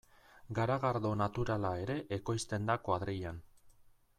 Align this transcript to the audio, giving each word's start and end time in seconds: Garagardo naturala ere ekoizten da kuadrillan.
Garagardo 0.59 1.11
naturala 1.21 1.73
ere 1.83 1.99
ekoizten 2.19 2.67
da 2.71 2.77
kuadrillan. 2.89 3.43